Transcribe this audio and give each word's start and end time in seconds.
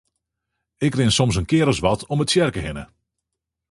Ik 0.87 0.95
rin 0.95 1.11
soms 1.17 1.35
in 1.39 1.45
kear 1.45 1.67
as 1.73 1.83
wat 1.85 2.01
om 2.11 2.21
it 2.21 2.27
tsjerkje 2.29 2.61
hinne. 2.65 2.85